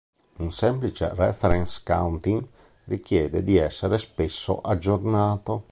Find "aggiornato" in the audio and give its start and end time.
4.59-5.67